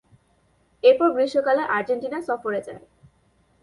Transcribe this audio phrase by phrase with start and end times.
[0.83, 2.83] এরপর গ্রীষ্মকালে আর্জেন্টিনা সফরে যায়।